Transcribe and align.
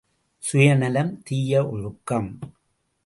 சுயநலம் 0.43 1.23
தீய 1.23 1.61
ஒழுக்கம்! 1.67 2.31